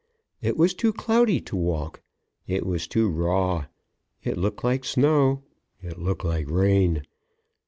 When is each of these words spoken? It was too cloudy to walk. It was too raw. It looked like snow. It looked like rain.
It 0.41 0.57
was 0.57 0.73
too 0.73 0.91
cloudy 0.93 1.39
to 1.41 1.55
walk. 1.55 2.01
It 2.47 2.65
was 2.65 2.87
too 2.87 3.07
raw. 3.07 3.65
It 4.23 4.35
looked 4.35 4.63
like 4.63 4.83
snow. 4.83 5.43
It 5.79 5.99
looked 5.99 6.25
like 6.25 6.49
rain. 6.49 7.03